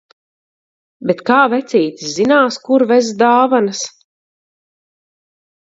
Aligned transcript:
Bet 1.09 1.21
kā 1.29 1.37
vecītis 1.53 2.15
zinās, 2.15 2.59
kur 2.69 2.89
vest 2.95 3.15
dāvanas? 3.23 3.87